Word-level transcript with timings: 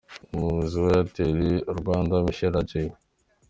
Umuyobozi 0.35 0.75
wa 0.85 0.91
Airtel 0.97 1.37
Rwanda 1.79 2.23
Michael 2.25 2.55
Adjei. 2.61 2.91